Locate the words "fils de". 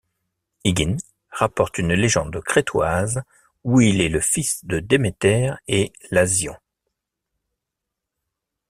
4.19-4.79